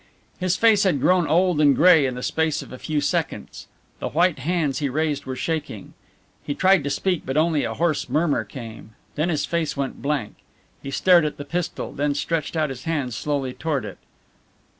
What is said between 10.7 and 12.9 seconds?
He stared at the pistol, then stretched out his